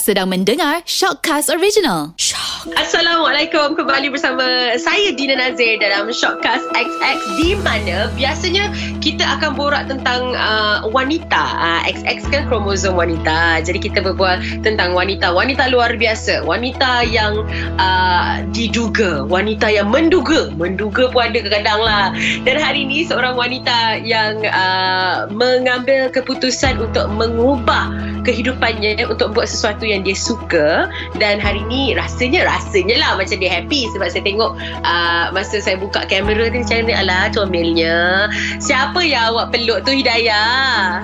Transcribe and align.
Sedang 0.00 0.32
mendengar 0.32 0.80
Shockcast 0.88 1.52
Original. 1.52 2.16
Shock. 2.16 2.72
Assalamualaikum 2.80 3.76
kembali 3.76 4.08
bersama 4.08 4.72
saya 4.80 5.12
Dina 5.12 5.36
Nazir 5.36 5.76
dalam 5.82 6.08
Shockcast 6.08 6.64
XX 6.72 7.18
di 7.36 7.52
mana 7.60 8.08
biasanya 8.16 8.72
kita 9.04 9.36
akan 9.36 9.52
borak 9.52 9.92
tentang 9.92 10.32
uh, 10.32 10.88
wanita. 10.88 11.44
Uh, 11.60 11.80
XX 11.92 12.24
kan 12.32 12.42
kromosom 12.48 12.96
wanita. 12.96 13.60
Jadi 13.60 13.84
kita 13.84 14.00
berbual 14.00 14.64
tentang 14.64 14.96
wanita. 14.96 15.28
Wanita 15.28 15.68
luar 15.68 15.92
biasa. 16.00 16.40
Wanita 16.46 17.04
yang 17.04 17.44
uh, 17.76 18.40
diduga. 18.54 19.28
Wanita 19.28 19.68
yang 19.68 19.92
menduga. 19.92 20.48
Menduga 20.56 21.12
pun 21.12 21.28
ada 21.28 21.36
kadang-kadang 21.36 21.80
lah. 21.84 22.06
Dan 22.48 22.56
hari 22.56 22.88
ini 22.88 23.04
seorang 23.04 23.36
wanita 23.36 24.00
yang 24.00 24.40
uh, 24.48 25.28
mengambil 25.28 26.08
keputusan 26.08 26.80
untuk 26.80 27.12
mengubah 27.12 27.92
kehidupannya 28.22 29.02
untuk 29.10 29.34
buat 29.34 29.50
sesuatu 29.50 29.81
yang 29.86 30.02
dia 30.06 30.16
suka 30.16 30.88
dan 31.18 31.38
hari 31.42 31.62
ni 31.66 31.94
rasanya 31.94 32.46
rasanya 32.46 32.98
lah 32.98 33.12
macam 33.18 33.36
dia 33.38 33.50
happy 33.50 33.88
sebab 33.94 34.08
saya 34.10 34.22
tengok 34.24 34.56
uh, 34.86 35.30
masa 35.34 35.58
saya 35.58 35.76
buka 35.78 36.04
kamera 36.06 36.48
tu 36.50 36.58
macam 36.62 36.86
ni 36.86 36.94
alah 36.94 37.28
comelnya 37.34 38.28
siapa 38.62 39.02
yang 39.02 39.34
awak 39.34 39.54
peluk 39.54 39.82
tu 39.86 39.92
Hidayah 39.94 41.02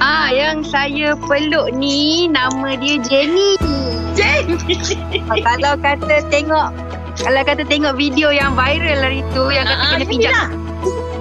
Ah, 0.00 0.32
yang 0.32 0.64
saya 0.64 1.12
peluk 1.28 1.76
ni 1.76 2.24
nama 2.24 2.72
dia 2.72 2.96
Jenny. 3.04 3.60
Jenny 4.16 4.56
kalau 5.44 5.76
kata 5.76 6.24
tengok 6.32 6.72
kalau 7.20 7.42
kata 7.44 7.68
tengok 7.68 8.00
video 8.00 8.32
yang 8.32 8.56
viral 8.56 8.96
hari 8.96 9.20
tu 9.36 9.52
yang 9.52 9.68
kata 9.68 9.76
Ah, 9.76 9.90
kena 10.00 10.06
pijak 10.08 10.32
inilah. 10.32 10.48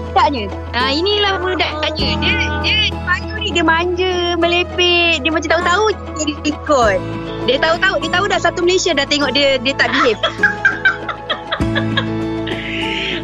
Budaknya. 0.09 0.45
Ah, 0.73 0.91
inilah 0.91 1.37
budaknya. 1.41 2.09
Dia 2.19 2.33
dia 2.65 2.77
pagi 3.05 3.29
ni 3.39 3.47
dia 3.53 3.63
manja, 3.65 4.35
melepek, 4.35 5.21
dia 5.21 5.31
macam 5.31 5.49
tahu-tahu 5.49 5.83
dia 6.17 6.35
ikut. 6.43 6.99
Dia 7.47 7.57
tahu-tahu, 7.61 7.95
dia 8.03 8.11
tahu 8.13 8.25
dah 8.29 8.39
satu 8.41 8.59
Malaysia 8.66 8.91
dah 8.93 9.05
tengok 9.05 9.31
dia 9.33 9.57
dia 9.61 9.73
tak 9.77 9.89
behave. 9.93 10.21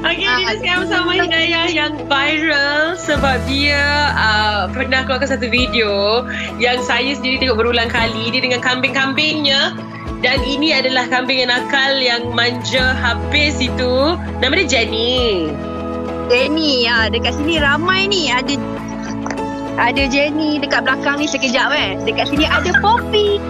Okay, 0.05 0.29
Ah, 0.29 0.37
kita 0.37 0.53
sekarang 0.61 0.81
bersama 0.85 1.11
Hidayah 1.17 1.65
yang 1.73 1.93
viral 2.05 2.93
sebab 2.93 3.41
dia 3.49 4.13
uh, 4.13 4.69
pernah 4.69 5.01
keluarkan 5.01 5.33
satu 5.33 5.49
video 5.49 6.21
yang 6.61 6.77
saya 6.85 7.17
sendiri 7.17 7.41
tengok 7.41 7.65
berulang 7.65 7.89
kali. 7.89 8.29
Dia 8.29 8.37
dengan 8.45 8.61
kambing-kambingnya 8.61 9.73
dan 10.21 10.45
ini 10.45 10.77
adalah 10.77 11.09
kambing 11.09 11.41
yang 11.41 11.49
nakal 11.49 11.97
yang 11.97 12.29
manja 12.37 12.93
habis 13.01 13.57
itu. 13.57 14.13
Nama 14.39 14.53
dia 14.61 14.67
Jenny. 14.77 15.49
Jenny, 16.25 16.89
ah 16.89 17.05
dekat 17.07 17.37
sini 17.37 17.61
ramai 17.61 18.09
ni 18.09 18.33
ada 18.33 18.57
ada 19.75 20.07
Jenny 20.07 20.55
dekat 20.55 20.87
belakang 20.87 21.19
ni 21.19 21.27
sekejap 21.27 21.67
eh. 21.75 21.99
Dekat 22.07 22.31
sini 22.31 22.47
ada 22.47 22.71
Poppy. 22.79 23.43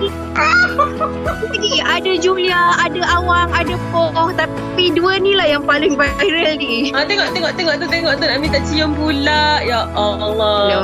Lagi 1.54 1.74
ada 1.96 2.12
Julia, 2.18 2.74
ada 2.82 3.02
Awang, 3.22 3.54
ada 3.54 3.78
Poh. 3.94 4.34
Tapi 4.34 4.90
dua 4.98 5.22
ni 5.22 5.38
lah 5.38 5.46
yang 5.46 5.64
paling 5.64 5.94
viral 5.94 6.58
ni. 6.58 6.90
Ah, 6.98 7.06
tengok, 7.06 7.30
tengok, 7.30 7.54
tengok 7.54 7.76
tu, 7.78 7.86
tengok 7.86 8.14
tu. 8.18 8.26
Nak 8.26 8.38
minta 8.42 8.60
cium 8.66 8.98
pula. 8.98 9.62
Ya 9.62 9.86
Allah. 9.94 10.60
Ya. 10.66 10.82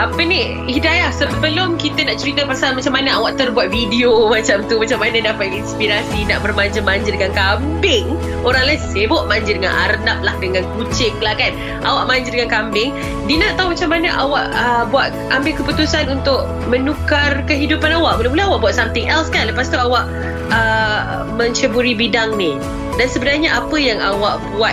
Apa 0.00 0.16
ni, 0.24 0.56
Hidayah, 0.64 1.12
sebelum 1.12 1.76
kita 1.76 2.08
nak 2.08 2.16
cerita 2.16 2.48
pasal 2.48 2.72
macam 2.72 2.96
mana 2.96 3.20
awak 3.20 3.36
terbuat 3.36 3.68
video 3.68 4.32
macam 4.32 4.64
tu, 4.64 4.80
macam 4.80 4.96
mana 4.96 5.20
dapat 5.20 5.52
inspirasi 5.52 6.24
nak 6.24 6.40
bermanja-manja 6.40 7.12
dengan 7.12 7.36
kambing. 7.36 8.16
Orang 8.40 8.64
lain 8.64 8.80
sibuk 8.80 9.28
manja 9.28 9.52
dengan 9.52 9.76
arnab 9.76 10.24
lah, 10.24 10.32
dengan 10.40 10.64
kucing 10.72 11.12
lah 11.20 11.36
kan. 11.36 11.52
Awak 11.84 12.08
manja 12.08 12.32
dengan 12.32 12.48
kambing. 12.48 12.96
Dina 13.28 13.52
tahu 13.60 13.76
macam 13.76 13.92
mana 13.92 14.08
awak 14.16 14.48
uh, 14.56 14.88
buat 14.88 15.12
ambil 15.36 15.52
keputusan 15.60 16.08
untuk 16.08 16.48
menukar 16.72 17.44
kehidupan 17.44 17.92
awak. 17.92 18.24
Mula-mula 18.24 18.56
awak 18.56 18.72
buat 18.72 18.74
something 18.80 19.04
else 19.04 19.28
kan. 19.28 19.52
Lepas 19.52 19.68
tu 19.68 19.76
awak 19.76 20.08
uh, 20.48 21.28
menceburi 21.36 21.92
bidang 21.92 22.40
ni. 22.40 22.56
Dan 22.96 23.04
sebenarnya 23.04 23.52
apa 23.52 23.76
yang 23.76 24.00
awak 24.00 24.40
buat 24.56 24.72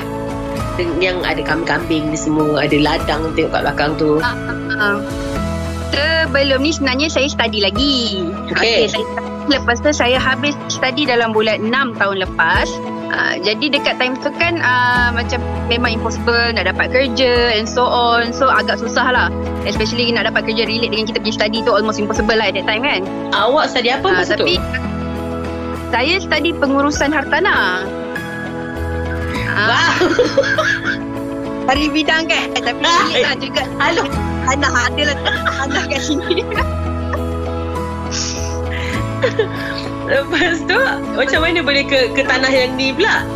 yang 0.97 1.22
ada 1.23 1.40
kambing-kambing 1.40 2.09
ni 2.09 2.18
semua 2.18 2.62
ada 2.62 2.78
ladang 2.78 3.34
tengok 3.34 3.51
kat 3.51 3.62
belakang 3.63 3.91
tu 3.95 4.12
Uh, 4.78 5.01
sebelum 5.90 6.62
ni 6.62 6.69
sebenarnya 6.69 7.07
saya 7.09 7.25
study 7.25 7.63
lagi. 7.63 8.22
Okey. 8.53 8.85
saya 8.85 8.88
study. 8.94 9.06
Lepas 9.47 9.79
tu 9.79 9.90
saya 9.90 10.19
habis 10.19 10.53
study 10.68 11.07
dalam 11.07 11.31
bulan 11.31 11.63
6 11.63 11.97
tahun 11.97 12.22
lepas. 12.22 12.68
Uh, 13.07 13.40
jadi 13.40 13.72
dekat 13.72 13.95
time 13.95 14.13
tu 14.19 14.28
kan 14.35 14.59
uh, 14.59 15.09
macam 15.09 15.40
memang 15.66 15.95
impossible 15.95 16.51
nak 16.51 16.68
dapat 16.68 16.91
kerja 16.91 17.56
and 17.56 17.66
so 17.66 17.88
on. 17.88 18.29
So 18.29 18.45
agak 18.45 18.78
susah 18.78 19.07
lah. 19.09 19.28
Especially 19.63 20.12
nak 20.12 20.28
dapat 20.28 20.45
kerja 20.45 20.68
relate 20.68 20.91
dengan 20.91 21.07
kita 21.07 21.24
punya 21.24 21.34
study 21.34 21.57
tu 21.63 21.72
almost 21.72 21.97
impossible 21.97 22.35
lah 22.35 22.51
at 22.51 22.59
that 22.59 22.68
time 22.68 22.84
kan. 22.84 23.01
awak 23.31 23.72
study 23.72 23.89
apa 23.89 24.06
Ah, 24.06 24.16
masa 24.22 24.35
tapi 24.35 24.59
tu 24.59 24.68
saya 25.88 26.19
study 26.19 26.51
pengurusan 26.53 27.09
hartanah. 27.09 27.88
Ah, 29.57 29.66
Wah. 29.73 29.94
Hari 31.73 31.90
bidang 31.90 32.29
kan? 32.29 32.53
Tapi 32.53 32.78
relate 32.78 33.25
lah 33.25 33.35
juga. 33.41 33.63
Aduh. 33.81 34.07
Tanah 34.47 34.72
ada 34.88 35.01
lah. 35.12 35.18
Tanah 35.66 35.84
kat 35.90 36.01
sini. 36.06 36.45
Lepas 40.07 40.63
tu 40.63 40.79
macam 41.19 41.40
mana 41.44 41.59
boleh 41.59 41.84
ke 41.84 42.16
ke 42.16 42.22
tanah 42.23 42.47
yang 42.47 42.79
ni 42.79 42.95
pula? 42.95 43.28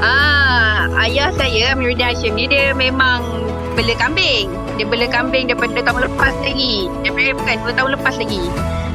Ah, 0.00 0.88
ayah 1.06 1.30
saya 1.36 1.76
Amiruddin 1.76 2.10
Hashim 2.10 2.34
ni 2.34 2.48
dia 2.48 2.72
memang 2.72 3.39
bela 3.80 3.96
kambing. 3.96 4.52
Dia 4.76 4.84
bela 4.84 5.08
kambing 5.08 5.48
daripada 5.48 5.80
tahun 5.80 6.00
lepas 6.12 6.34
lagi. 6.44 6.92
Daripada 7.00 7.32
bukan 7.32 7.56
dua 7.64 7.72
tahun 7.72 7.90
lepas 7.96 8.14
lagi. 8.20 8.44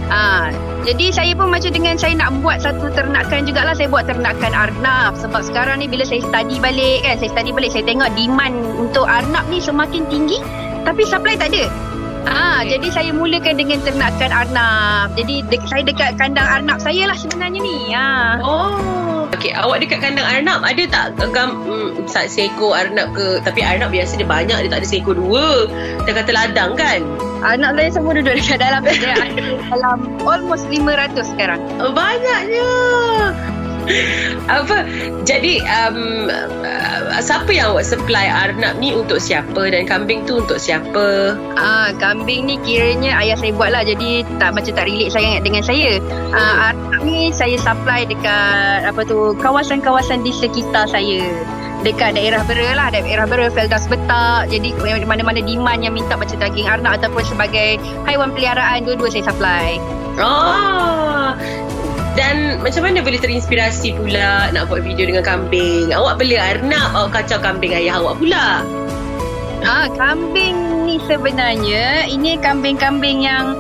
Ah, 0.06 0.54
jadi 0.86 1.10
saya 1.10 1.34
pun 1.34 1.50
macam 1.50 1.74
dengan 1.74 1.98
saya 1.98 2.14
nak 2.14 2.30
buat 2.46 2.62
satu 2.62 2.94
ternakan 2.94 3.42
jugalah 3.50 3.74
saya 3.74 3.90
buat 3.90 4.06
ternakan 4.06 4.54
arnab 4.54 5.18
sebab 5.18 5.42
sekarang 5.42 5.82
ni 5.82 5.90
bila 5.90 6.06
saya 6.06 6.22
study 6.22 6.62
balik 6.62 7.02
kan 7.02 7.18
saya 7.18 7.34
study 7.34 7.50
balik 7.50 7.74
saya 7.74 7.90
tengok 7.90 8.14
demand 8.14 8.54
untuk 8.78 9.10
arnab 9.10 9.50
ni 9.50 9.58
semakin 9.58 10.06
tinggi 10.06 10.38
tapi 10.86 11.02
supply 11.10 11.34
tak 11.34 11.50
ada. 11.58 11.66
Ah, 12.30 12.62
Okey. 12.62 12.78
jadi 12.78 12.88
saya 12.94 13.12
mulakan 13.18 13.58
dengan 13.58 13.82
ternakan 13.82 14.30
arnab. 14.30 15.10
Jadi 15.18 15.42
de- 15.50 15.66
saya 15.66 15.82
dekat 15.82 16.22
kandang 16.22 16.46
arnab 16.46 16.78
saya 16.78 17.10
lah 17.10 17.18
sebenarnya 17.18 17.60
ni. 17.66 17.78
Ah. 17.90 18.38
oh 18.46 19.15
Okey, 19.34 19.52
awak 19.58 19.82
dekat 19.82 20.00
kandang 20.04 20.28
arnab 20.28 20.62
ada 20.62 20.84
tak 20.86 21.18
gam 21.34 21.66
sa- 22.06 22.30
seekor 22.30 22.78
arnab 22.78 23.14
ke? 23.18 23.42
Tapi 23.42 23.66
arnab 23.66 23.90
biasa 23.90 24.20
dia 24.20 24.28
banyak 24.28 24.58
dia 24.66 24.70
tak 24.70 24.86
ada 24.86 24.88
seekor 24.88 25.18
dua. 25.18 25.66
Dia 26.06 26.14
kata 26.14 26.32
ladang 26.36 26.78
kan? 26.78 27.02
Anak 27.46 27.78
saya 27.78 27.90
semua 27.94 28.18
duduk 28.18 28.34
dekat 28.42 28.58
dalam. 28.58 28.82
Dia 28.90 29.14
ada 29.22 29.42
dalam 29.70 29.98
almost 30.26 30.66
500 30.66 31.30
sekarang. 31.30 31.62
oh, 31.78 31.94
banyaknya 31.94 32.70
apa? 34.50 34.78
Jadi 35.26 35.62
um, 35.66 36.30
uh, 36.30 37.22
siapa 37.22 37.50
yang 37.54 37.74
awak 37.74 37.86
supply 37.86 38.28
arnab 38.30 38.78
ni? 38.82 38.94
Untuk 38.94 39.22
siapa? 39.22 39.70
Dan 39.70 39.86
kambing 39.86 40.26
tu 40.26 40.42
untuk 40.42 40.58
siapa? 40.58 41.38
Ah, 41.58 41.94
kambing 41.98 42.50
ni 42.50 42.56
kiranya 42.62 43.18
ayah 43.22 43.38
saya 43.38 43.52
buat 43.54 43.74
lah. 43.74 43.86
Jadi 43.86 44.26
tak 44.42 44.54
macam 44.58 44.74
tak 44.74 44.86
relate 44.90 45.14
sangat 45.14 45.42
dengan 45.46 45.64
saya. 45.66 46.02
Ah, 46.34 46.74
anak 46.74 47.02
ni 47.06 47.30
saya 47.34 47.58
supply 47.62 48.06
dekat 48.06 48.86
apa 48.86 49.02
tu 49.06 49.34
kawasan-kawasan 49.40 50.26
di 50.26 50.32
sekitar 50.34 50.90
saya. 50.90 51.22
Dekat 51.86 52.18
daerah 52.18 52.42
Bera 52.50 52.74
lah. 52.74 52.88
Daerah 52.90 53.30
Bera 53.30 53.54
Feldas 53.54 53.86
Betak. 53.86 54.50
Jadi 54.50 54.74
mana-mana 54.82 55.38
demand 55.38 55.86
yang 55.86 55.94
minta 55.94 56.18
Macam 56.18 56.42
daging 56.42 56.66
arnab 56.66 56.98
Ataupun 56.98 57.22
sebagai 57.22 57.78
Haiwan 58.10 58.34
peliharaan 58.34 58.82
Dua-dua 58.90 59.14
saya 59.14 59.30
supply. 59.30 59.78
Oh. 60.18 61.38
Dan 62.16 62.64
macam 62.64 62.88
mana 62.88 63.04
boleh 63.04 63.20
terinspirasi 63.20 64.00
pula 64.00 64.48
nak 64.56 64.72
buat 64.72 64.88
video 64.88 65.04
dengan 65.04 65.24
kambing? 65.28 65.92
Awak 65.92 66.16
beli 66.16 66.40
arnab, 66.40 66.96
awak 66.96 67.22
kacau 67.22 67.44
kambing 67.44 67.76
ayah 67.76 68.00
awak 68.00 68.16
pula. 68.24 68.64
Ah, 69.68 69.92
kambing 70.00 70.88
ni 70.88 70.96
sebenarnya 71.04 72.08
ini 72.08 72.40
kambing-kambing 72.40 73.28
yang 73.28 73.52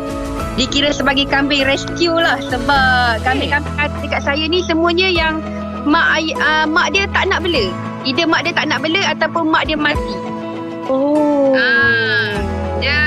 dikira 0.56 0.96
sebagai 0.96 1.28
kambing 1.28 1.68
rescue 1.68 2.16
lah 2.16 2.40
sebab 2.48 3.19
kambing-kambing 3.28 3.75
ada 3.75 3.96
dekat 4.00 4.22
saya 4.24 4.48
ni 4.48 4.63
semuanya 4.63 5.12
yang 5.12 5.44
mak 5.84 6.07
ay, 6.16 6.31
uh, 6.40 6.63
mak 6.63 6.96
dia 6.96 7.12
tak 7.12 7.28
nak 7.28 7.44
bela. 7.44 7.68
Either 8.07 8.24
mak 8.24 8.48
dia 8.48 8.54
tak 8.56 8.72
nak 8.72 8.80
bela 8.80 9.02
ataupun 9.12 9.52
mak 9.52 9.68
dia 9.68 9.75
mati. 9.75 10.16
Oh. 10.88 11.52
Ah, 11.57 12.40
dia 12.80 13.00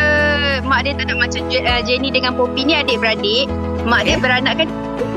mak 0.61 0.85
dia 0.85 0.93
tak 0.93 1.09
nak 1.09 1.25
macam 1.25 1.41
uh, 1.49 1.81
Jenny 1.89 2.12
dengan 2.12 2.37
Poppy 2.37 2.69
ni 2.69 2.75
adik-beradik. 2.77 3.49
Mak 3.87 4.03
dia 4.09 4.17
beranakkan 4.19 4.69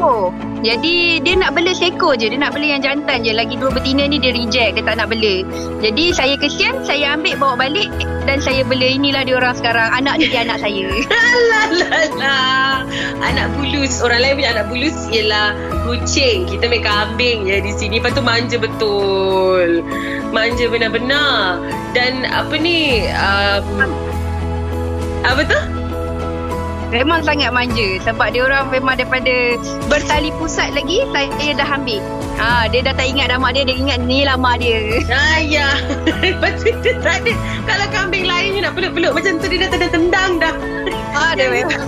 ekor. 0.01 0.29
Jadi 0.61 1.17
dia 1.25 1.33
nak 1.41 1.57
bela 1.57 1.73
seekor 1.73 2.13
je. 2.17 2.29
Dia 2.29 2.37
nak 2.37 2.53
bela 2.53 2.77
yang 2.77 2.81
jantan 2.85 3.25
je. 3.25 3.33
Lagi 3.33 3.57
dua 3.57 3.73
betina 3.73 4.05
ni 4.05 4.21
dia 4.21 4.33
reject. 4.33 4.77
Dia 4.77 4.83
tak 4.85 5.01
nak 5.01 5.09
bela. 5.09 5.41
Jadi 5.81 6.13
saya 6.13 6.37
kesian. 6.37 6.85
Saya 6.85 7.17
ambil 7.17 7.33
bawa 7.41 7.55
balik. 7.57 7.89
Dan 8.29 8.37
saya 8.37 8.61
bela 8.61 8.85
inilah 8.85 9.25
dia 9.25 9.41
orang 9.41 9.57
sekarang. 9.57 9.89
Anak 9.89 10.21
ni 10.21 10.29
dia 10.29 10.45
anak 10.45 10.61
saya. 10.61 10.85
Anak 13.21 13.47
bulus. 13.57 14.01
Orang 14.05 14.21
lain 14.21 14.37
punya 14.37 14.49
anak 14.53 14.65
bulus 14.69 14.97
ialah 15.09 15.57
kucing. 15.89 16.45
Kita 16.45 16.69
main 16.69 16.85
kambing 16.85 17.49
je 17.49 17.57
di 17.61 17.71
sini. 17.73 17.97
Lepas 17.97 18.13
tu 18.13 18.21
manja 18.21 18.57
betul. 18.61 19.81
Manja 20.29 20.65
benar-benar. 20.69 21.57
Dan 21.97 22.29
apa 22.29 22.53
ni? 22.57 23.09
Um, 23.13 23.89
apa 25.25 25.41
tu? 25.45 25.70
Memang 26.91 27.23
sangat 27.23 27.49
manja 27.49 27.87
sebab 28.03 28.27
dia 28.29 28.43
orang 28.43 28.67
memang 28.67 28.99
daripada 28.99 29.55
bertali 29.87 30.27
pusat 30.35 30.75
lagi 30.75 31.07
saya 31.09 31.55
dah 31.55 31.67
ambil. 31.71 32.03
Ha, 32.35 32.67
dia 32.67 32.83
dah 32.83 32.91
tak 32.91 33.07
ingat 33.07 33.31
nama 33.31 33.47
dia, 33.49 33.63
dia 33.63 33.75
ingat 33.75 33.99
ni 34.01 34.27
lah 34.27 34.35
mak 34.35 34.59
dia. 34.59 34.99
Ah, 35.07 35.39
ya. 35.39 35.71
Lepas 36.19 36.59
tu 36.61 36.91
tak 36.99 37.23
ada. 37.23 37.33
Kalau 37.63 37.85
kambing 37.89 38.25
lain 38.25 38.59
nak 38.59 38.75
peluk-peluk 38.75 39.13
macam 39.13 39.39
tu 39.39 39.47
dia 39.47 39.63
dah 39.63 39.69
tendang-tendang 39.69 40.31
dah. 40.37 40.53
Ha, 41.15 41.31
dia 41.33 41.47
memang. 41.55 41.79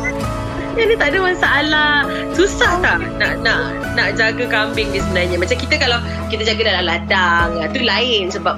Yang 0.73 0.87
ni 0.87 0.95
tak 0.95 1.07
ada 1.11 1.19
masalah. 1.21 1.93
Susah 2.31 2.71
tak 2.79 2.97
nak 3.19 3.43
nak 3.43 3.59
nak 3.93 4.07
jaga 4.15 4.45
kambing 4.47 4.87
ni 4.89 4.99
sebenarnya. 4.99 5.35
Macam 5.35 5.57
kita 5.59 5.75
kalau 5.77 5.99
kita 6.31 6.47
jaga 6.47 6.61
dalam 6.71 6.83
ladang, 6.87 7.49
ah, 7.59 7.67
tu 7.67 7.83
lain 7.83 8.31
sebab 8.31 8.55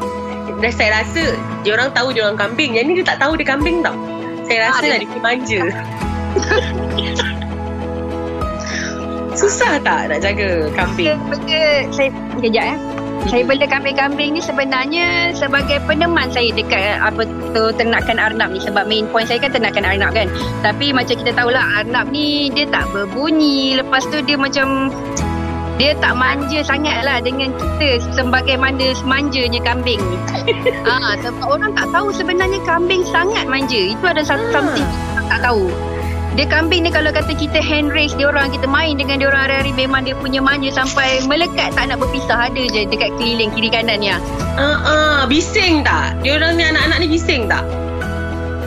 dah 0.56 0.72
saya 0.72 1.02
rasa 1.02 1.36
dia 1.66 1.74
orang 1.74 1.90
tahu 1.92 2.14
dia 2.14 2.22
orang 2.24 2.38
kambing. 2.38 2.78
Yang 2.78 2.86
ni 2.86 2.94
dia 3.02 3.06
tak 3.08 3.18
tahu 3.18 3.34
dia 3.34 3.44
kambing 3.44 3.82
tau. 3.82 3.98
Saya 4.46 4.70
rasa 4.70 4.78
Ah, 4.80 4.90
lah 4.94 4.98
dia- 5.00 5.10
dia 5.10 5.20
manja. 5.20 5.62
Susah 9.36 9.84
tak 9.84 10.08
nak 10.08 10.20
jaga 10.24 10.72
kambing? 10.72 11.20
Benda 11.28 11.84
saya 11.92 12.10
kejap 12.40 12.66
eh. 12.72 12.80
Saya 13.26 13.42
bela 13.42 13.66
kambing-kambing 13.66 14.38
ni 14.38 14.42
sebenarnya 14.44 15.34
sebagai 15.34 15.82
peneman 15.90 16.30
saya 16.30 16.54
dekat 16.54 17.02
apa 17.02 17.26
tu 17.58 17.74
ternakan 17.74 18.22
Arnab 18.22 18.54
ni 18.54 18.62
sebab 18.62 18.86
main 18.86 19.10
point 19.10 19.26
saya 19.26 19.42
kan 19.42 19.50
ternakan 19.50 19.84
Arnab 19.84 20.14
kan. 20.14 20.30
Tapi 20.62 20.94
macam 20.94 21.18
kita 21.20 21.34
tahulah 21.34 21.82
Arnab 21.82 22.14
ni 22.14 22.54
dia 22.54 22.70
tak 22.70 22.86
berbunyi 22.94 23.82
lepas 23.82 24.06
tu 24.08 24.22
dia 24.24 24.38
macam 24.38 24.94
dia 25.76 25.92
tak 26.00 26.16
manja 26.16 26.64
sangat 26.64 27.04
lah 27.04 27.20
dengan 27.20 27.52
kita 27.60 28.00
sebagaimana 28.16 28.96
manjanya 29.04 29.60
kambing 29.60 30.00
ni. 30.00 30.18
ha, 30.88 31.18
sebab 31.26 31.44
orang 31.44 31.76
tak 31.76 31.92
tahu 31.92 32.08
sebenarnya 32.16 32.62
kambing 32.64 33.04
sangat 33.10 33.44
manja. 33.50 33.82
Itu 33.92 34.06
ada 34.08 34.24
satu 34.24 34.46
Ah. 34.48 34.54
something 34.54 34.88
orang 35.18 35.28
tak 35.28 35.40
tahu. 35.44 35.64
Dia 36.36 36.44
kambing 36.52 36.84
ni 36.84 36.92
kalau 36.92 37.16
kata 37.16 37.32
kita 37.32 37.64
hand 37.64 37.96
raise 37.96 38.12
dia 38.20 38.28
orang, 38.28 38.52
kita 38.52 38.68
main 38.68 39.00
dengan 39.00 39.24
dia 39.24 39.32
orang 39.32 39.48
hari-hari 39.48 39.72
memang 39.72 40.04
dia 40.04 40.20
punya 40.20 40.44
manja 40.44 40.68
sampai 40.68 41.24
melekat 41.24 41.72
tak 41.72 41.88
nak 41.88 42.04
berpisah 42.04 42.52
ada 42.52 42.60
je 42.60 42.84
dekat 42.92 43.16
keliling 43.16 43.56
kiri 43.56 43.72
kanan 43.72 44.04
ni. 44.04 44.12
ah. 44.12 44.20
Ah, 44.60 44.78
ah, 44.84 45.20
bising 45.32 45.88
tak? 45.88 46.20
Dia 46.28 46.36
orang 46.36 46.60
ni 46.60 46.68
anak-anak 46.68 46.98
ni 47.00 47.08
bising 47.08 47.48
tak? 47.48 47.64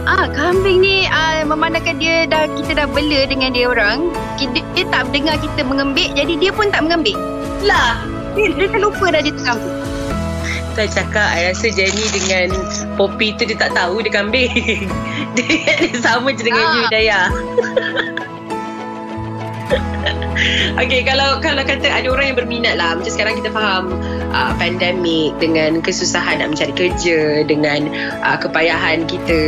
Ah, 0.08 0.24
kambing 0.32 0.80
ni 0.80 1.04
ah, 1.12 1.44
memandangkan 1.44 2.00
dia 2.00 2.24
dah 2.24 2.48
kita 2.56 2.72
dah 2.72 2.86
bela 2.88 3.28
dengan 3.28 3.52
dia 3.52 3.68
orang, 3.68 4.08
kita, 4.40 4.64
dia 4.72 4.88
tak 4.88 5.12
dengar 5.12 5.36
kita 5.36 5.60
mengembik 5.60 6.08
jadi 6.16 6.40
dia 6.40 6.50
pun 6.56 6.72
tak 6.72 6.88
mengembik. 6.88 7.20
Lah, 7.68 8.00
Dia, 8.32 8.48
dia 8.54 8.66
terlupa 8.72 9.12
dah 9.12 9.20
dia 9.20 9.32
terkambing. 9.36 9.87
Saya 10.78 10.94
cakap 10.94 11.26
I 11.34 11.50
rasa 11.50 11.74
Jenny 11.74 12.06
dengan 12.14 12.54
Poppy 12.94 13.34
tu 13.34 13.42
dia 13.50 13.58
tak 13.58 13.74
tahu 13.74 13.98
dia 13.98 14.14
kambing 14.14 14.86
Dia, 15.34 15.74
dia 15.74 15.98
sama 15.98 16.30
je 16.30 16.46
dengan 16.46 16.62
Ah. 16.62 16.70
you 16.78 16.82
Hidayah 16.86 17.26
Okay 20.78 21.02
kalau 21.02 21.42
kalau 21.42 21.62
kata 21.66 21.90
ada 21.90 22.06
orang 22.10 22.32
yang 22.34 22.38
berminat 22.38 22.74
lah 22.78 22.94
Macam 22.94 23.10
sekarang 23.10 23.34
kita 23.42 23.50
faham 23.50 23.98
uh, 24.30 24.52
Pandemik 24.56 25.34
Dengan 25.42 25.82
kesusahan 25.82 26.38
nak 26.38 26.54
mencari 26.54 26.72
kerja 26.74 27.42
Dengan 27.42 27.90
uh, 28.22 28.38
kepayahan 28.38 29.04
kita 29.10 29.40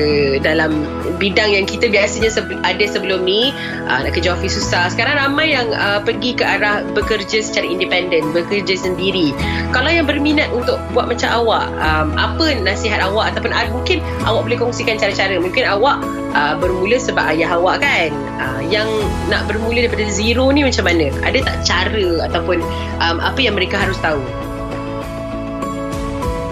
Dalam 0.43 0.85
bidang 1.21 1.53
yang 1.55 1.67
kita 1.69 1.87
biasanya 1.87 2.31
sebe- 2.33 2.59
ada 2.67 2.85
sebelum 2.89 3.23
ni 3.23 3.55
uh, 3.87 4.01
Nak 4.03 4.17
kerja 4.19 4.35
office 4.35 4.59
susah. 4.59 4.91
Sekarang 4.91 5.21
ramai 5.21 5.55
yang 5.55 5.71
uh, 5.71 6.03
pergi 6.03 6.35
ke 6.35 6.43
arah 6.43 6.83
Bekerja 6.97 7.45
secara 7.45 7.67
independen 7.67 8.35
Bekerja 8.35 8.75
sendiri. 8.75 9.31
Kalau 9.71 9.91
yang 9.93 10.11
berminat 10.11 10.51
untuk 10.51 10.81
buat 10.91 11.07
macam 11.07 11.31
awak 11.31 11.71
um, 11.79 12.19
apa 12.19 12.59
nasihat 12.63 12.99
awak 13.05 13.35
ataupun 13.35 13.55
uh, 13.55 13.69
mungkin 13.71 14.03
awak 14.27 14.43
boleh 14.49 14.59
kongsikan 14.59 14.99
cara-cara. 14.99 15.39
Mungkin 15.39 15.65
awak 15.67 16.03
uh, 16.35 16.55
bermula 16.59 16.97
sebab 16.97 17.25
ayah 17.35 17.57
awak 17.59 17.83
kan. 17.83 18.11
Uh, 18.41 18.61
yang 18.69 18.87
nak 19.29 19.47
bermula 19.51 19.87
daripada 19.87 20.07
zero 20.11 20.51
ni 20.51 20.65
macam 20.67 20.85
mana? 20.87 21.11
Ada 21.23 21.39
tak 21.45 21.57
cara 21.67 22.07
ataupun 22.31 22.59
um, 23.03 23.17
apa 23.23 23.39
yang 23.41 23.55
mereka 23.55 23.79
harus 23.79 23.99
tahu? 23.99 24.21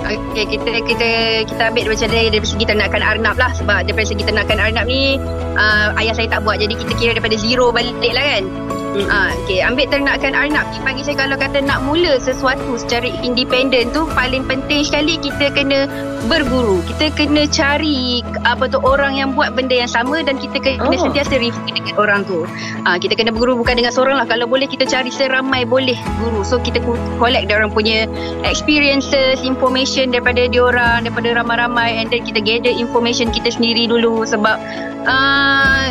Okey, 0.08 0.56
kita 0.56 0.72
kita 0.88 1.08
kita 1.44 1.62
ambil 1.68 1.92
macam 1.92 2.08
dari 2.08 2.32
dari 2.32 2.46
segi 2.48 2.64
ternakan 2.64 3.02
arnab 3.04 3.36
lah. 3.36 3.52
Sebab 3.52 3.84
daripada 3.84 4.06
segi 4.08 4.24
ternakan 4.24 4.56
arnab 4.56 4.88
ni 4.88 5.20
uh, 5.58 5.92
ayah 6.00 6.14
saya 6.16 6.32
tak 6.32 6.48
buat. 6.48 6.56
Jadi 6.56 6.74
kita 6.80 6.92
kira 6.96 7.10
daripada 7.18 7.36
zero 7.36 7.68
balik 7.68 7.94
lah 8.00 8.24
kan. 8.24 8.44
Mm. 8.88 9.06
Ah, 9.12 9.30
okey, 9.44 9.60
ambil 9.62 9.86
ternakan 9.92 10.32
arnab 10.32 10.64
ni 10.72 10.78
bagi 10.82 11.02
saya 11.04 11.16
kalau 11.20 11.36
kata 11.36 11.60
nak 11.62 11.84
mula 11.84 12.18
sesuatu 12.18 12.80
secara 12.80 13.06
independen 13.22 13.92
tu 13.92 14.08
paling 14.16 14.42
penting 14.48 14.82
sekali 14.82 15.20
kita 15.20 15.52
kena 15.52 15.86
berguru. 16.26 16.80
Kita 16.88 17.12
kena 17.14 17.46
cari 17.46 18.24
apa 18.42 18.66
tu 18.66 18.80
orang 18.82 19.14
yang 19.14 19.36
buat 19.36 19.54
benda 19.54 19.76
yang 19.76 19.90
sama 19.90 20.24
dan 20.24 20.40
kita 20.40 20.58
kena 20.58 20.88
Oh. 20.88 20.96
sentiasa 20.96 21.36
review 21.36 21.62
dengan 21.68 21.94
orang 22.00 22.20
tu. 22.24 22.42
Ah, 22.88 22.96
kita 22.96 23.14
kena 23.14 23.30
berguru 23.30 23.60
bukan 23.60 23.76
dengan 23.78 23.92
seorang 23.92 24.18
lah. 24.18 24.26
Kalau 24.26 24.48
boleh 24.48 24.66
kita 24.66 24.88
cari 24.88 25.12
seramai 25.12 25.62
boleh 25.68 25.96
guru. 26.18 26.42
So 26.42 26.58
kita 26.58 26.82
collect 27.20 27.46
dia 27.46 27.60
orang 27.60 27.70
punya 27.70 28.08
experiences, 28.42 29.44
information 29.44 30.10
daripada 30.10 30.48
dia 30.48 30.64
orang, 30.64 31.06
daripada 31.06 31.38
ramai-ramai 31.38 32.02
and 32.02 32.08
then 32.10 32.26
kita 32.26 32.40
gather 32.42 32.72
information 32.72 33.30
kita 33.30 33.52
sendiri 33.54 33.86
dulu 33.86 34.26
sebab 34.26 34.58
uh, 35.06 35.86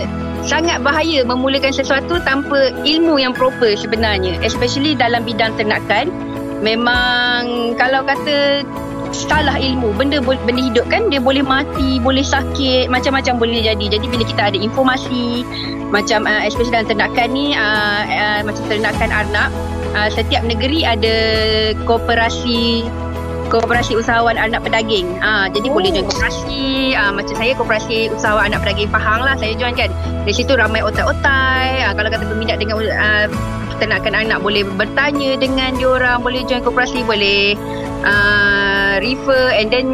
sangat 0.46 0.84
bahaya 0.84 1.26
memulakan 1.26 1.74
sesuatu 1.74 2.20
tanpa 2.24 2.74
ilmu 2.86 3.18
yang 3.18 3.34
proper 3.34 3.74
sebenarnya 3.74 4.38
especially 4.44 4.94
dalam 4.94 5.26
bidang 5.26 5.56
ternakan 5.58 6.12
memang 6.62 7.74
kalau 7.78 8.02
kata 8.06 8.66
salah 9.16 9.56
ilmu 9.56 9.96
benda 9.96 10.20
benda 10.22 10.62
hidup 10.62 10.86
kan 10.92 11.08
dia 11.08 11.22
boleh 11.22 11.44
mati 11.44 12.00
boleh 12.02 12.24
sakit 12.24 12.92
macam-macam 12.92 13.40
boleh 13.40 13.64
jadi. 13.64 13.86
Jadi 13.98 14.06
bila 14.08 14.24
kita 14.28 14.52
ada 14.52 14.60
informasi 14.60 15.48
macam 15.90 16.28
uh, 16.28 16.44
especially 16.44 16.76
dalam 16.76 16.90
ternakan 16.92 17.28
ni 17.32 17.56
uh, 17.56 18.04
uh, 18.04 18.40
macam 18.44 18.64
ternakan 18.68 19.10
arnab 19.12 19.50
uh, 19.96 20.10
setiap 20.12 20.44
negeri 20.44 20.84
ada 20.84 21.16
koperasi 21.88 22.84
Koperasi 23.48 23.96
Usahawan 23.96 24.36
Anak 24.36 24.68
Pedaging. 24.68 25.24
Ah, 25.24 25.48
jadi 25.48 25.72
Oh. 25.72 25.80
boleh 25.80 25.90
join 25.96 26.04
koperasi. 26.04 26.92
Ah, 26.94 27.16
macam 27.16 27.34
saya 27.40 27.52
koperasi 27.56 28.12
Usahawan 28.12 28.52
Anak 28.52 28.68
Pedaging 28.68 28.92
Pahang 28.92 29.24
lah 29.24 29.40
saya 29.40 29.56
join 29.56 29.72
kan. 29.74 29.88
Di 30.28 30.34
situ 30.36 30.52
ramai 30.54 30.84
otai-otai. 30.84 31.88
Ah, 31.88 31.96
kalau 31.96 32.12
kata 32.12 32.28
berminat 32.28 32.60
dengan 32.60 32.84
uh, 32.84 33.26
ternakan 33.80 34.14
anak 34.28 34.44
boleh 34.44 34.68
bertanya 34.76 35.38
dengan 35.40 35.72
diorang, 35.80 36.20
boleh 36.26 36.44
join 36.44 36.66
koperasi, 36.66 37.06
boleh 37.08 37.56
uh, 38.04 39.00
refer 39.00 39.54
and 39.56 39.72
then 39.72 39.88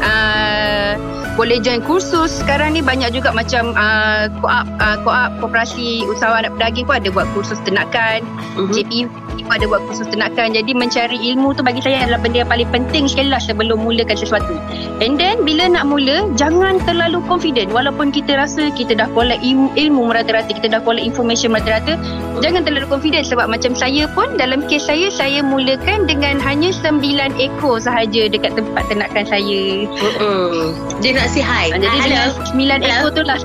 uh, 0.00 0.96
boleh 1.36 1.60
join 1.60 1.84
kursus. 1.84 2.32
Sekarang 2.32 2.72
ni 2.72 2.80
banyak 2.80 3.12
juga 3.12 3.28
macam 3.28 3.76
uh, 3.76 4.32
co-op, 4.40 4.66
uh, 4.80 4.96
co-op 5.04 5.30
koperasi 5.44 6.00
usahawan 6.08 6.48
anak 6.48 6.56
pedaging 6.56 6.88
pun 6.88 6.96
ada 6.96 7.08
buat 7.12 7.28
kursus 7.36 7.60
ternakan. 7.68 8.24
Mhm. 8.56 8.72
JPU 8.72 9.06
pun 9.42 9.52
ada 9.52 9.66
buat 9.68 9.82
kursus 9.84 10.08
ternakan. 10.08 10.56
Jadi 10.56 10.72
mencari 10.72 11.18
ilmu 11.32 11.52
tu 11.52 11.60
bagi 11.66 11.82
saya 11.84 12.06
adalah 12.06 12.20
benda 12.22 12.44
yang 12.44 12.50
paling 12.50 12.70
penting 12.72 13.04
sekali 13.10 13.28
lah 13.28 13.42
sebelum 13.42 13.82
mulakan 13.82 14.16
sesuatu. 14.16 14.54
And 15.04 15.20
then 15.20 15.44
bila 15.44 15.68
nak 15.68 15.84
mula, 15.90 16.30
jangan 16.38 16.80
terlalu 16.86 17.20
confident. 17.26 17.74
Walaupun 17.74 18.14
kita 18.14 18.38
rasa 18.38 18.72
kita 18.72 18.96
dah 18.96 19.08
collect 19.12 19.42
ilmu, 19.42 19.74
ilmu 19.74 20.00
merata-rata, 20.08 20.48
kita 20.52 20.72
dah 20.72 20.80
collect 20.80 21.04
information 21.04 21.52
merata-rata, 21.52 21.98
jangan 22.40 22.62
terlalu 22.64 22.86
confident 22.88 23.24
sebab 23.26 23.50
macam 23.50 23.76
saya 23.76 24.06
pun 24.14 24.38
dalam 24.38 24.64
kes 24.70 24.86
saya, 24.86 25.10
saya 25.10 25.42
mulakan 25.42 26.06
dengan 26.06 26.38
hanya 26.40 26.70
9 26.70 27.02
ekor 27.36 27.82
sahaja 27.82 28.30
dekat 28.30 28.54
tempat 28.54 28.86
ternakan 28.86 29.24
saya. 29.26 29.88
Mm-mm. 29.90 30.76
Dia 31.02 31.10
nak 31.18 31.26
say 31.34 31.42
hi. 31.42 31.74
Jadi 31.74 31.86
Hello. 31.90 32.32
dengan 32.54 32.80
9 32.80 32.86
Hello. 32.86 32.96
ekor 33.02 33.10
tu 33.12 33.22
lah. 33.26 33.40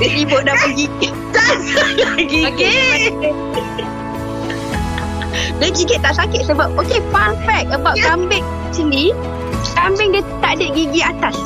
Ibu 0.00 0.36
dah 0.40 0.54
pergi. 0.56 0.86
Lagi. 1.96 2.40
Okey. 2.46 3.10
Dia 5.60 5.68
gigit 5.70 6.00
tak 6.00 6.14
sakit 6.14 6.42
sebab 6.44 6.72
Okay 6.78 7.00
fun 7.10 7.36
fact 7.44 7.68
about 7.70 7.92
Ya. 7.94 8.08
kambing 8.08 8.42
sini 8.70 9.12
Kambing 9.70 10.10
dia 10.10 10.24
tak 10.40 10.56
ada 10.56 10.66
gigi 10.68 11.00
atas 11.00 11.36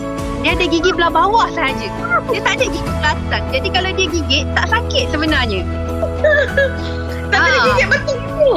Dia 0.40 0.54
ada 0.54 0.64
gigi 0.64 0.90
belah 0.90 1.10
bawah 1.10 1.50
sahaja 1.50 1.90
Dia 2.30 2.40
tak 2.40 2.56
ada 2.56 2.64
gigi 2.64 2.80
belah 2.94 3.12
atas 3.12 3.42
Jadi 3.50 3.68
kalau 3.70 3.90
dia 3.90 4.06
gigit 4.08 4.44
tak 4.54 4.66
sakit 4.70 5.04
sebenarnya 5.10 5.62
Tapi 7.26 7.42
dia 7.44 7.58
Ah. 7.58 7.64
gigit 7.66 7.88
betul 7.90 8.18
tu. 8.22 8.50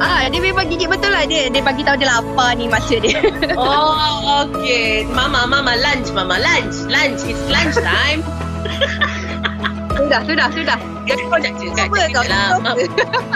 Ah, 0.00 0.24
Dia 0.26 0.40
memang 0.40 0.64
gigit 0.66 0.88
betul 0.88 1.08
lah 1.08 1.22
Dia, 1.22 1.46
dia 1.46 1.60
bagi 1.60 1.84
tahu 1.84 1.94
dia 1.94 2.08
lapar 2.08 2.56
ni 2.56 2.66
masa 2.66 2.96
dia 2.96 3.20
Oh, 3.60 3.94
okay. 4.42 5.04
Mama, 5.06 5.44
mama, 5.44 5.76
lunch, 5.76 6.08
mama, 6.10 6.36
lunch. 6.36 6.88
Lunch, 6.88 7.20
it's 7.22 7.44
lunch 7.46 7.76
time. 7.76 8.24
Sudah, 9.92 10.24
sudah, 10.24 10.48
sudah 10.50 10.78
Jadi 11.04 11.22
kau 11.22 11.36
nak 11.36 11.52
cakap 11.54 11.86
Apa 11.86 12.02
kau? 12.08 12.24
lah. 12.24 12.48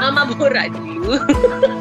Mama, 0.00 0.22
borak 0.32 0.72
dulu. 0.72 1.20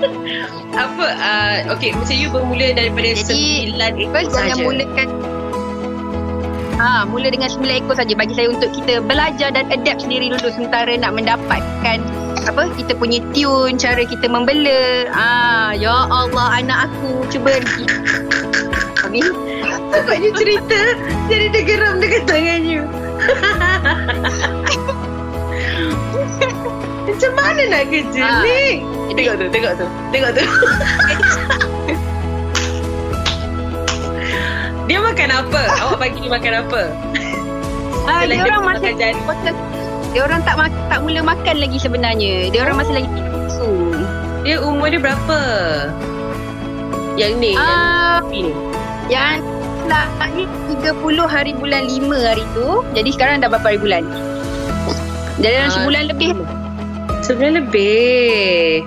Apa, 0.83 1.05
uh, 1.05 1.55
okay, 1.71 1.93
macam 1.93 2.13
you 2.13 2.27
bermula 2.27 2.73
daripada 2.73 3.13
Jadi, 3.13 3.71
sembilan 3.71 3.91
ekor 3.95 4.11
First 4.13 4.29
jangan 4.33 4.51
saja. 4.51 4.63
mulakan 4.63 5.09
Ha, 6.73 7.05
mula 7.05 7.29
dengan 7.29 7.47
9 7.47 7.63
ekor 7.63 7.95
saja 7.95 8.11
bagi 8.11 8.33
saya 8.33 8.49
untuk 8.49 8.67
kita 8.73 8.99
belajar 8.99 9.55
dan 9.55 9.71
adapt 9.71 10.03
sendiri 10.03 10.27
dulu 10.27 10.51
sementara 10.51 10.91
nak 10.97 11.15
mendapatkan 11.15 12.01
apa 12.43 12.67
kita 12.75 12.93
punya 12.93 13.23
tune 13.31 13.75
cara 13.75 14.03
kita 14.03 14.27
membela 14.27 15.07
ah 15.09 15.71
ya 15.71 16.05
Allah 16.05 16.59
anak 16.59 16.91
aku 16.91 17.23
cuba 17.29 17.55
Habis 18.99 19.29
Sebabnya 19.93 20.31
cerita 20.33 20.81
Jadi 21.27 21.45
dia 21.49 21.61
geram 21.63 21.99
dekat 21.99 22.23
tangannya 22.25 22.81
Macam 27.03 27.31
mana 27.35 27.61
nak 27.69 27.83
kerja 27.87 28.23
Ah. 28.23 28.41
ni 28.41 28.81
Tengok 29.13 29.35
tu 29.37 29.45
Tengok 29.49 29.73
tu 29.77 29.85
Tengok 30.09 30.31
tu 30.33 30.43
Dia 34.83 34.99
makan 34.99 35.29
apa? 35.31 35.61
Awak 35.79 35.95
bagi 35.95 36.19
dia 36.19 36.27
makan 36.29 36.53
apa? 36.59 36.81
Ah, 38.03 38.27
dia 38.27 38.43
orang 38.43 38.67
makan 38.67 38.91
jari. 38.99 39.15
Dia 40.13 40.21
orang 40.21 40.41
tak 40.41 40.55
mak- 40.55 40.83
tak 40.87 40.99
mula 41.01 41.21
makan 41.21 41.55
lagi 41.57 41.77
sebenarnya. 41.77 42.47
Dia 42.47 42.63
orang 42.63 42.77
masih 42.77 42.93
lagi 42.95 43.09
susu. 43.49 43.71
Dia 44.41 44.59
umur 44.59 44.87
dia 44.87 45.01
berapa? 45.01 45.39
Yang 47.13 47.33
ni 47.35 47.51
Ah, 47.53 48.21
Yang 48.21 48.31
ni 48.31 48.51
yang 49.05 49.37
lahir 49.85 50.47
30 50.71 51.25
hari 51.25 51.51
bulan 51.53 51.85
5 51.85 52.15
hari 52.15 52.45
tu. 52.53 52.81
Jadi 52.93 53.09
sekarang 53.09 53.41
dah 53.41 53.49
berapa 53.49 53.67
hari 53.67 53.79
bulan? 53.79 54.03
Dalam 55.35 55.65
Ah, 55.65 55.71
sebulan 55.71 56.03
lebih 56.07 56.31
Sebulan 57.21 57.53
lebih 57.57 58.83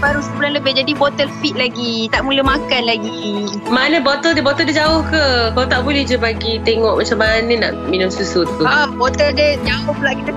baru 0.00 0.24
sebulan 0.24 0.56
lebih 0.56 0.72
jadi 0.80 0.92
botol 0.96 1.28
feed 1.44 1.54
lagi 1.60 2.08
tak 2.08 2.24
mula 2.24 2.40
makan 2.40 2.82
lagi 2.88 3.46
Mana 3.68 4.00
botol 4.00 4.32
dia? 4.32 4.42
Botol 4.42 4.64
dia 4.66 4.82
jauh 4.82 5.04
ke? 5.06 5.52
Kau 5.52 5.68
tak 5.68 5.84
boleh 5.84 6.02
je 6.08 6.16
bagi 6.16 6.56
tengok 6.64 6.96
macam 6.98 7.20
mana 7.20 7.52
nak 7.68 7.72
minum 7.92 8.08
susu 8.08 8.48
tu. 8.48 8.64
ah 8.64 8.88
botol 8.88 9.30
dia 9.36 9.60
jauh 9.62 9.92
pula 9.92 10.16
kita 10.16 10.32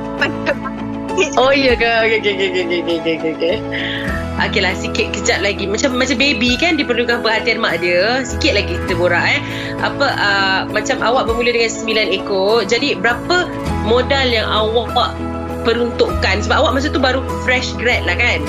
Oh 1.38 1.53
iya 1.53 1.77
ke? 1.77 1.86
Okey 2.10 2.17
okey 2.20 2.34
okey 2.34 2.50
okey 2.50 2.79
okey 2.82 2.98
okey 3.00 3.32
okey. 3.38 3.55
Okey 4.41 4.62
lah 4.65 4.74
sikit 4.74 5.13
kejap 5.13 5.46
lagi 5.46 5.70
Macam 5.70 5.93
macam 5.93 6.17
baby 6.17 6.58
kan 6.58 6.74
Diperlukan 6.74 7.22
perhatian 7.22 7.62
mak 7.62 7.86
dia 7.86 8.25
Sikit 8.25 8.58
lagi 8.58 8.74
kita 8.82 8.98
borak 8.98 9.22
eh 9.22 9.41
Apa 9.77 10.05
uh, 10.10 10.60
Macam 10.74 11.05
awak 11.05 11.29
bermula 11.29 11.53
dengan 11.53 11.70
9 11.70 12.17
ekor 12.17 12.65
Jadi 12.65 12.98
berapa 12.98 13.46
Modal 13.86 14.34
yang 14.34 14.50
awak 14.50 15.13
Peruntukkan 15.62 16.41
Sebab 16.41 16.65
awak 16.65 16.82
masa 16.82 16.89
tu 16.89 16.98
baru 16.98 17.22
Fresh 17.46 17.77
grad 17.77 18.10
lah 18.10 18.17
kan 18.17 18.41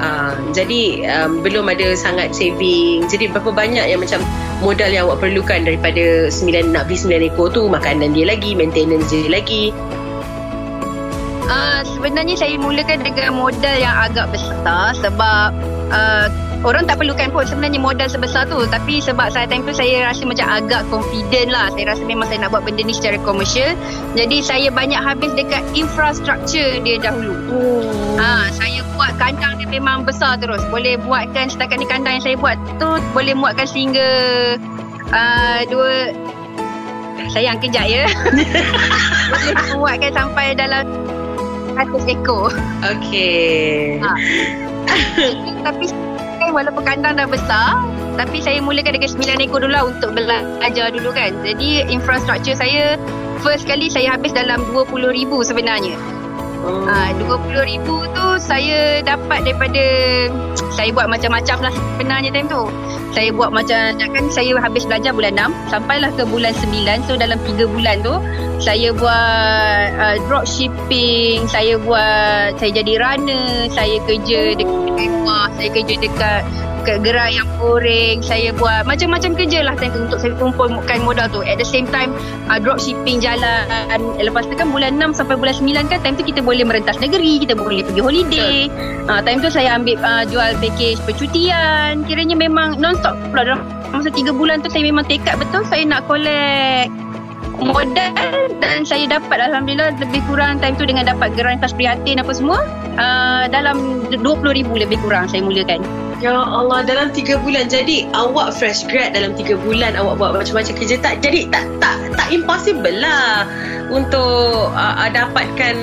uh, 0.00 0.34
Jadi 0.52 1.04
um, 1.06 1.40
Belum 1.44 1.66
ada 1.68 1.92
sangat 1.96 2.32
saving. 2.32 3.06
Jadi 3.06 3.32
berapa 3.32 3.52
banyak 3.52 3.86
yang 3.88 4.00
macam 4.00 4.20
Modal 4.64 4.90
yang 4.92 5.08
awak 5.10 5.24
perlukan 5.24 5.64
Daripada 5.68 6.32
9 6.32 6.72
Nak 6.72 6.88
beli 6.88 6.96
9 6.96 7.28
ekor 7.32 7.52
tu 7.52 7.68
Makanan 7.68 8.16
dia 8.16 8.28
lagi 8.28 8.56
Maintenance 8.56 9.12
dia 9.12 9.28
lagi? 9.28 9.74
Ah, 11.46 11.86
sebenarnya 11.86 12.34
saya 12.34 12.58
mulakan 12.58 13.06
dengan 13.06 13.38
modal 13.38 13.78
yang 13.78 13.94
agak 13.94 14.34
besar 14.34 14.98
sebab 14.98 15.54
uh, 15.94 16.26
orang 16.66 16.84
tak 16.84 16.98
perlukan 16.98 17.30
pun 17.30 17.46
sebenarnya 17.46 17.78
modal 17.78 18.08
sebesar 18.10 18.50
tu 18.50 18.58
tapi 18.66 18.98
sebab 18.98 19.30
saya 19.30 19.46
time 19.46 19.62
tu 19.62 19.72
saya 19.72 20.10
rasa 20.10 20.26
macam 20.26 20.46
agak 20.50 20.82
confident 20.90 21.54
lah 21.54 21.70
saya 21.70 21.94
rasa 21.94 22.02
memang 22.02 22.26
saya 22.26 22.42
nak 22.42 22.50
buat 22.50 22.66
benda 22.66 22.82
ni 22.82 22.90
secara 22.90 23.16
komersial 23.22 23.78
jadi 24.18 24.36
saya 24.42 24.68
banyak 24.74 24.98
habis 24.98 25.30
dekat 25.38 25.62
infrastruktur 25.78 26.82
dia 26.82 26.98
dahulu 26.98 27.34
oh. 27.54 28.16
Ha, 28.16 28.48
saya 28.48 28.80
buat 28.96 29.12
kandang 29.20 29.60
dia 29.60 29.68
memang 29.68 30.08
besar 30.08 30.40
terus. 30.40 30.64
Boleh 30.72 30.96
buatkan 30.96 31.52
setakat 31.52 31.76
ni 31.78 31.86
kandang 31.86 32.18
yang 32.18 32.24
saya 32.24 32.36
buat 32.40 32.56
tu 32.80 32.88
boleh 33.12 33.36
muatkan 33.36 33.68
sehingga 33.68 34.08
uh, 35.12 35.60
dua 35.68 36.16
sayang 37.30 37.60
kejap 37.60 37.84
ya. 37.84 38.08
boleh 39.30 39.54
muatkan 39.76 40.12
sampai 40.16 40.56
dalam 40.56 40.88
100 41.76 42.12
ekor. 42.16 42.50
Okay 42.80 44.00
Ha. 44.00 44.12
tapi 45.66 45.86
kan 46.46 46.54
walaupun 46.54 46.82
kandang 46.86 47.18
dah 47.18 47.26
besar 47.26 47.74
tapi 48.14 48.38
saya 48.38 48.62
mulakan 48.62 48.96
dengan 48.96 49.10
9 49.10 49.44
ekor 49.44 49.60
dulu 49.60 49.74
lah 49.74 49.82
untuk 49.90 50.14
belajar 50.14 50.88
dulu 50.94 51.10
kan. 51.12 51.34
Jadi 51.42 51.84
infrastruktur 51.90 52.54
saya 52.56 52.96
first 53.44 53.68
kali 53.68 53.90
saya 53.92 54.14
habis 54.16 54.32
dalam 54.32 54.62
20,000 54.72 55.26
sebenarnya. 55.42 56.15
Ha, 56.66 57.14
RM20,000 57.14 57.86
tu 57.86 58.26
saya 58.42 59.02
dapat 59.06 59.46
daripada 59.46 59.84
saya 60.74 60.90
buat 60.92 61.06
macam-macam 61.08 61.70
lah 61.70 61.72
sebenarnya 61.72 62.30
time 62.34 62.48
tu. 62.50 62.62
Saya 63.16 63.32
buat 63.32 63.48
macam 63.48 63.96
kan 63.96 64.24
saya 64.28 64.60
habis 64.60 64.84
belajar 64.84 65.16
bulan 65.16 65.40
6 65.40 65.72
sampailah 65.72 66.10
ke 66.12 66.22
bulan 66.28 66.52
9 66.52 67.08
so 67.08 67.16
dalam 67.16 67.40
3 67.48 67.64
bulan 67.64 67.96
tu 68.04 68.14
saya 68.60 68.92
buat 68.92 69.86
uh, 69.96 70.16
dropshipping, 70.28 71.48
saya 71.48 71.80
buat 71.80 72.60
saya 72.60 72.72
jadi 72.76 72.92
runner, 73.00 73.72
saya 73.72 73.96
kerja 74.04 74.56
dekat 74.60 74.84
Mewah, 74.96 75.48
saya 75.56 75.68
kerja 75.72 75.94
dekat 75.96 76.42
dekat 76.86 77.02
gerai 77.02 77.34
yang 77.34 77.50
goreng 77.58 78.22
saya 78.22 78.54
buat 78.54 78.86
macam-macam 78.86 79.34
kerja 79.34 79.66
lah 79.66 79.74
time 79.74 79.90
tu 79.90 80.06
untuk 80.06 80.22
saya 80.22 80.38
kumpulkan 80.38 81.02
modal 81.02 81.26
tu. 81.26 81.42
At 81.42 81.58
the 81.58 81.66
same 81.66 81.90
time 81.90 82.14
uh, 82.46 82.62
dropshipping 82.62 83.18
jalan. 83.18 83.66
Lepas 84.22 84.46
tu 84.46 84.54
kan 84.54 84.70
bulan 84.70 84.94
6 84.94 85.18
sampai 85.18 85.34
bulan 85.34 85.58
9 85.58 85.66
kan 85.90 85.98
time 85.98 86.14
tu 86.14 86.22
kita 86.22 86.46
boleh 86.46 86.62
merentas 86.62 86.94
negeri 87.02 87.42
kita 87.42 87.58
boleh 87.58 87.82
pergi 87.82 87.98
holiday. 87.98 88.56
Uh, 89.10 89.18
time 89.18 89.42
tu 89.42 89.50
saya 89.50 89.74
ambil 89.74 89.98
uh, 89.98 90.22
jual 90.30 90.54
package 90.62 91.02
percutian. 91.02 92.06
Kiranya 92.06 92.38
memang 92.38 92.78
non-stop 92.78 93.18
pula. 93.34 93.42
Dalam 93.42 93.60
masa 93.90 94.14
3 94.14 94.30
bulan 94.30 94.62
tu 94.62 94.70
saya 94.70 94.86
memang 94.86 95.10
tekad 95.10 95.42
betul 95.42 95.66
saya 95.66 95.82
nak 95.82 96.06
collect 96.06 97.05
modal 97.60 98.12
dan 98.62 98.84
saya 98.84 99.08
dapat 99.08 99.38
Alhamdulillah 99.40 99.96
lebih 100.00 100.20
kurang 100.28 100.60
time 100.60 100.76
tu 100.76 100.84
dengan 100.84 101.08
dapat 101.08 101.32
gerantas 101.36 101.72
prihatin 101.72 102.20
apa 102.20 102.32
semua 102.32 102.64
uh, 103.00 103.44
dalam 103.48 104.08
20,000 104.12 104.66
lebih 104.68 104.98
kurang 105.00 105.28
saya 105.28 105.40
mulakan 105.44 105.80
Ya 106.16 106.32
Allah 106.32 106.80
dalam 106.80 107.12
3 107.12 107.44
bulan. 107.44 107.68
Jadi 107.68 108.08
awak 108.16 108.56
fresh 108.56 108.88
grad 108.88 109.12
dalam 109.12 109.36
3 109.36 109.52
bulan 109.60 110.00
Awak 110.00 110.14
buat 110.16 110.30
macam-macam 110.32 110.72
kerja 110.72 110.96
tak? 110.96 111.20
Jadi 111.20 111.52
tak 111.52 111.68
tak 111.76 111.96
tak 112.16 112.32
impossible 112.32 112.96
lah 112.96 113.44
Untuk 113.92 114.72
uh, 114.72 114.94
uh, 114.96 115.10
dapatkan 115.12 115.76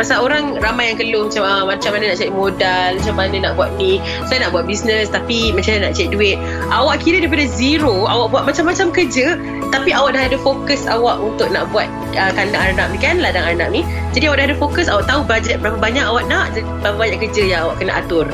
Pasal 0.00 0.24
orang 0.24 0.56
ramai 0.64 0.88
yang 0.88 0.96
keluh 0.96 1.28
Macam 1.28 1.44
uh, 1.44 1.64
macam 1.68 1.90
mana 1.92 2.04
nak 2.10 2.16
cari 2.16 2.32
modal 2.32 2.90
Macam 2.96 3.14
mana 3.20 3.36
nak 3.44 3.52
buat 3.60 3.70
ni. 3.76 4.00
Saya 4.24 4.48
nak 4.48 4.50
buat 4.56 4.64
bisnes 4.64 5.12
Tapi 5.12 5.52
macam 5.52 5.76
mana 5.76 5.92
nak 5.92 5.94
cari 6.00 6.08
duit. 6.08 6.36
Awak 6.72 6.96
kira 7.04 7.16
daripada 7.20 7.44
zero 7.52 8.08
Awak 8.08 8.26
buat 8.32 8.44
macam-macam 8.48 8.88
kerja 8.88 9.36
Tapi 9.74 9.90
awak 9.90 10.14
dah 10.14 10.30
ada 10.30 10.38
fokus 10.38 10.86
awak 10.86 11.18
Untuk 11.18 11.50
nak 11.50 11.66
buat 11.74 11.90
uh, 12.14 12.30
kandang 12.38 12.78
anak 12.78 12.94
ni 12.94 12.98
kan 13.02 13.18
Ladang 13.18 13.42
anak 13.42 13.74
ni 13.74 13.82
Jadi 14.14 14.30
awak 14.30 14.38
dah 14.38 14.46
ada 14.54 14.56
fokus 14.56 14.86
Awak 14.86 15.10
tahu 15.10 15.26
bajet 15.26 15.58
berapa 15.58 15.82
banyak 15.82 16.06
awak 16.06 16.30
nak 16.30 16.54
Berapa 16.54 16.94
banyak 16.94 17.18
kerja 17.26 17.42
yang 17.42 17.60
awak 17.66 17.82
kena 17.82 17.98
atur 17.98 18.30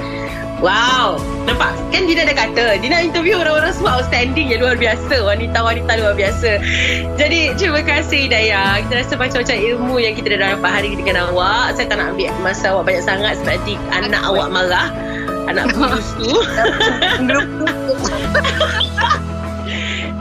Wow, 0.61 1.17
nampak? 1.49 1.73
Kan 1.89 2.05
Dina 2.05 2.29
dah 2.29 2.37
kata, 2.37 2.77
Dina 2.85 3.01
interview 3.01 3.41
orang-orang 3.41 3.73
semua 3.73 3.97
outstanding 3.97 4.53
yang 4.53 4.61
luar 4.61 4.77
biasa, 4.77 5.25
wanita-wanita 5.25 5.89
luar 5.97 6.13
biasa. 6.13 6.61
Jadi, 7.17 7.57
terima 7.57 7.81
kasih 7.81 8.29
Daya. 8.29 8.85
Kita 8.85 9.01
rasa 9.01 9.17
macam-macam 9.17 9.57
ilmu 9.57 10.05
yang 10.05 10.13
kita 10.13 10.37
dah 10.37 10.61
dapat 10.61 10.69
hari 10.69 10.93
ini 10.93 11.01
dengan 11.01 11.33
awak. 11.33 11.81
Saya 11.81 11.89
tak 11.89 11.97
nak 11.97 12.13
ambil 12.13 12.29
masa 12.45 12.77
awak 12.77 12.93
banyak 12.93 13.05
sangat 13.09 13.41
sebab 13.41 13.57
nanti 13.57 13.81
anak 13.89 14.21
awak 14.21 14.53
marah. 14.53 14.93
Anak 15.49 15.65
bulus 15.73 16.13
tu. 16.21 16.29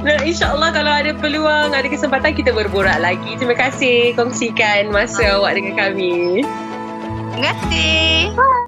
InsyaAllah 0.06 0.72
kalau 0.72 0.94
ada 0.96 1.12
peluang, 1.12 1.76
ada 1.76 1.88
kesempatan 1.88 2.32
kita 2.32 2.56
berborak 2.56 3.04
lagi. 3.04 3.36
Terima 3.36 3.56
kasih 3.56 4.16
kongsikan 4.16 4.92
masa 4.96 5.36
awak 5.36 5.60
dengan 5.60 5.76
kami. 5.76 6.44
terima 7.36 7.56
kasih 7.56 8.59